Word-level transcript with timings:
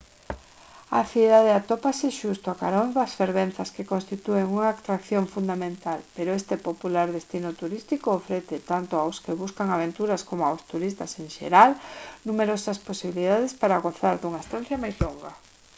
a 0.99 1.01
cidade 1.13 1.51
atópase 1.59 2.07
xusto 2.19 2.47
a 2.49 2.59
carón 2.61 2.87
das 2.97 3.11
fervenzas 3.19 3.69
que 3.75 3.89
constitúen 3.93 4.51
unha 4.55 4.67
atracción 4.73 5.23
fundamental 5.35 5.99
pero 6.15 6.37
este 6.39 6.55
popular 6.67 7.07
destino 7.17 7.49
turístico 7.61 8.07
ofrece 8.19 8.55
tanto 8.71 8.93
aos 8.97 9.17
que 9.23 9.37
buscan 9.41 9.69
aventuras 9.71 10.25
coma 10.29 10.45
aos 10.49 10.65
turistas 10.71 11.11
en 11.21 11.27
xeral 11.37 11.71
numerosas 12.27 12.77
posibilidades 12.89 13.51
para 13.61 13.83
gozar 13.85 14.15
dunha 14.17 14.43
estancia 14.45 14.81
máis 14.83 14.97
longa 15.05 15.31